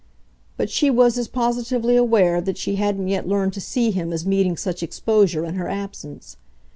But 0.57 0.71
she 0.71 0.89
was 0.89 1.15
as 1.19 1.27
positively 1.27 1.95
aware 1.95 2.41
that 2.41 2.57
she 2.57 2.77
hadn't 2.77 3.07
yet 3.09 3.27
learned 3.27 3.53
to 3.53 3.61
see 3.61 3.91
him 3.91 4.11
as 4.11 4.25
meeting 4.25 4.57
such 4.57 4.81
exposure 4.81 5.45
in 5.45 5.53
her 5.53 5.69
absence. 5.69 6.37